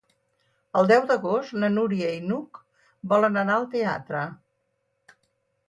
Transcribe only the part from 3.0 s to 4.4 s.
volen anar al teatre.